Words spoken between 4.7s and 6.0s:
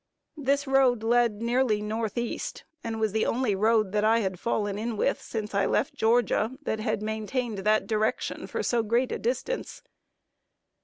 in with, since I left